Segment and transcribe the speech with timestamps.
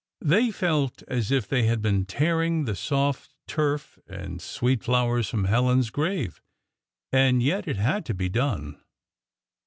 [0.25, 5.43] They felt as if they had been tearing the soft turf and sweet flowers from
[5.45, 6.41] Helen's grave;
[7.11, 8.81] and yet it had to be done.